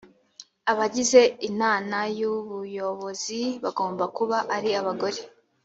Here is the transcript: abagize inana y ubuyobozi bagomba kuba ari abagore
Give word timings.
abagize 0.71 1.21
inana 1.49 1.99
y 2.17 2.21
ubuyobozi 2.33 3.41
bagomba 3.63 4.03
kuba 4.17 4.37
ari 4.55 4.69
abagore 4.81 5.19